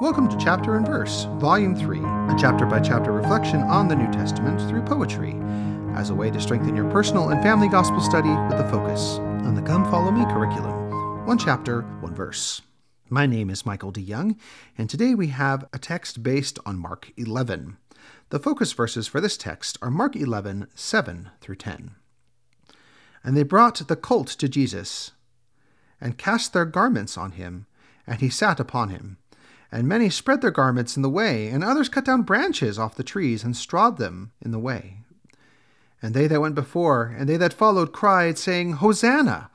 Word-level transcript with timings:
Welcome 0.00 0.28
to 0.28 0.36
Chapter 0.36 0.76
and 0.76 0.86
Verse, 0.86 1.24
Volume 1.38 1.74
3, 1.74 1.98
a 1.98 2.36
chapter 2.38 2.66
by 2.66 2.78
chapter 2.78 3.10
reflection 3.10 3.62
on 3.62 3.88
the 3.88 3.96
New 3.96 4.06
Testament 4.12 4.60
through 4.70 4.82
poetry, 4.82 5.34
as 5.96 6.10
a 6.10 6.14
way 6.14 6.30
to 6.30 6.40
strengthen 6.40 6.76
your 6.76 6.88
personal 6.88 7.30
and 7.30 7.42
family 7.42 7.66
gospel 7.66 8.00
study 8.00 8.28
with 8.28 8.64
a 8.64 8.70
focus 8.70 9.18
on 9.44 9.56
the 9.56 9.62
Come 9.62 9.84
Follow 9.90 10.12
Me 10.12 10.24
curriculum. 10.26 11.26
One 11.26 11.36
chapter, 11.36 11.82
one 12.00 12.14
verse. 12.14 12.62
My 13.08 13.26
name 13.26 13.50
is 13.50 13.66
Michael 13.66 13.92
DeYoung, 13.92 14.36
and 14.78 14.88
today 14.88 15.16
we 15.16 15.28
have 15.28 15.66
a 15.72 15.80
text 15.80 16.22
based 16.22 16.60
on 16.64 16.78
Mark 16.78 17.10
11. 17.16 17.76
The 18.28 18.38
focus 18.38 18.72
verses 18.72 19.08
for 19.08 19.20
this 19.20 19.36
text 19.36 19.78
are 19.82 19.90
Mark 19.90 20.14
11, 20.14 20.68
7 20.76 21.30
through 21.40 21.56
10. 21.56 21.96
And 23.24 23.36
they 23.36 23.42
brought 23.42 23.88
the 23.88 23.96
colt 23.96 24.28
to 24.28 24.48
Jesus, 24.48 25.10
and 26.00 26.16
cast 26.16 26.52
their 26.52 26.66
garments 26.66 27.18
on 27.18 27.32
him, 27.32 27.66
and 28.06 28.20
he 28.20 28.28
sat 28.28 28.60
upon 28.60 28.90
him. 28.90 29.16
And 29.70 29.86
many 29.86 30.08
spread 30.08 30.40
their 30.40 30.50
garments 30.50 30.96
in 30.96 31.02
the 31.02 31.10
way, 31.10 31.48
and 31.48 31.62
others 31.62 31.88
cut 31.88 32.04
down 32.04 32.22
branches 32.22 32.78
off 32.78 32.94
the 32.94 33.02
trees 33.02 33.44
and 33.44 33.56
strawed 33.56 33.98
them 33.98 34.32
in 34.40 34.50
the 34.50 34.58
way. 34.58 34.98
And 36.00 36.14
they 36.14 36.26
that 36.26 36.40
went 36.40 36.54
before, 36.54 37.14
and 37.16 37.28
they 37.28 37.36
that 37.36 37.52
followed, 37.52 37.92
cried, 37.92 38.38
saying, 38.38 38.74
Hosanna! 38.74 39.50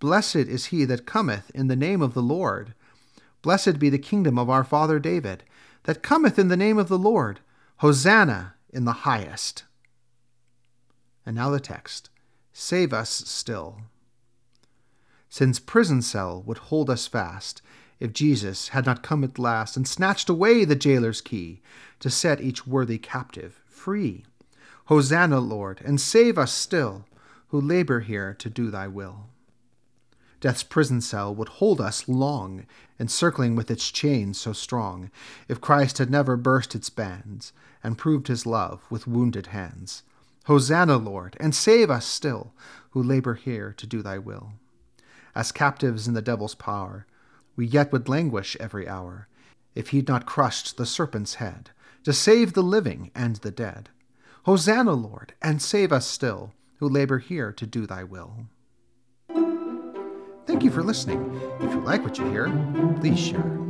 Blessed 0.00 0.36
is 0.36 0.66
he 0.66 0.84
that 0.84 1.06
cometh 1.06 1.50
in 1.54 1.68
the 1.68 1.76
name 1.76 2.02
of 2.02 2.14
the 2.14 2.22
Lord. 2.22 2.74
Blessed 3.42 3.78
be 3.78 3.88
the 3.88 3.98
kingdom 3.98 4.38
of 4.38 4.50
our 4.50 4.64
father 4.64 4.98
David, 4.98 5.44
that 5.84 6.02
cometh 6.02 6.38
in 6.38 6.48
the 6.48 6.56
name 6.56 6.78
of 6.78 6.88
the 6.88 6.98
Lord. 6.98 7.40
Hosanna 7.78 8.54
in 8.70 8.84
the 8.84 8.92
highest. 8.92 9.64
And 11.24 11.36
now 11.36 11.50
the 11.50 11.60
text 11.60 12.10
Save 12.56 12.92
us 12.92 13.10
still. 13.10 13.80
Since 15.28 15.58
prison 15.58 16.02
cell 16.02 16.40
would 16.46 16.58
hold 16.58 16.88
us 16.88 17.08
fast, 17.08 17.60
if 18.04 18.12
Jesus 18.12 18.68
had 18.68 18.84
not 18.84 19.02
come 19.02 19.24
at 19.24 19.38
last 19.38 19.78
and 19.78 19.88
snatched 19.88 20.28
away 20.28 20.66
the 20.66 20.76
jailer's 20.76 21.22
key 21.22 21.62
to 22.00 22.10
set 22.10 22.38
each 22.38 22.66
worthy 22.66 22.98
captive 22.98 23.62
free. 23.66 24.26
Hosanna, 24.86 25.40
Lord, 25.40 25.80
and 25.82 25.98
save 25.98 26.36
us 26.36 26.52
still, 26.52 27.06
who 27.48 27.58
labor 27.58 28.00
here 28.00 28.34
to 28.34 28.50
do 28.50 28.70
thy 28.70 28.88
will. 28.88 29.30
Death's 30.38 30.62
prison 30.62 31.00
cell 31.00 31.34
would 31.34 31.48
hold 31.48 31.80
us 31.80 32.06
long, 32.06 32.66
encircling 33.00 33.56
with 33.56 33.70
its 33.70 33.90
chains 33.90 34.38
so 34.38 34.52
strong, 34.52 35.10
if 35.48 35.62
Christ 35.62 35.96
had 35.96 36.10
never 36.10 36.36
burst 36.36 36.74
its 36.74 36.90
bands 36.90 37.54
and 37.82 37.96
proved 37.96 38.28
his 38.28 38.44
love 38.44 38.82
with 38.90 39.06
wounded 39.06 39.46
hands. 39.46 40.02
Hosanna, 40.44 40.98
Lord, 40.98 41.38
and 41.40 41.54
save 41.54 41.90
us 41.90 42.04
still, 42.04 42.52
who 42.90 43.02
labor 43.02 43.34
here 43.34 43.72
to 43.78 43.86
do 43.86 44.02
thy 44.02 44.18
will. 44.18 44.52
As 45.34 45.52
captives 45.52 46.06
in 46.06 46.12
the 46.12 46.20
devil's 46.20 46.54
power, 46.54 47.06
we 47.56 47.66
yet 47.66 47.92
would 47.92 48.08
languish 48.08 48.56
every 48.60 48.88
hour, 48.88 49.28
if 49.74 49.88
he'd 49.88 50.08
not 50.08 50.26
crushed 50.26 50.76
the 50.76 50.86
serpent's 50.86 51.34
head, 51.34 51.70
to 52.04 52.12
save 52.12 52.52
the 52.52 52.62
living 52.62 53.10
and 53.14 53.36
the 53.36 53.50
dead. 53.50 53.88
Hosanna, 54.44 54.92
Lord, 54.92 55.34
and 55.40 55.60
save 55.62 55.92
us 55.92 56.06
still, 56.06 56.52
who 56.78 56.88
labor 56.88 57.18
here 57.18 57.52
to 57.52 57.66
do 57.66 57.86
thy 57.86 58.04
will. 58.04 58.46
Thank 60.46 60.62
you 60.62 60.70
for 60.70 60.82
listening. 60.82 61.40
If 61.60 61.72
you 61.72 61.80
like 61.80 62.02
what 62.02 62.18
you 62.18 62.26
hear, 62.26 62.50
please 63.00 63.18
share. 63.18 63.63